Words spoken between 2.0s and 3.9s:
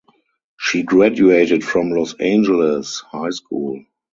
Angeles High School.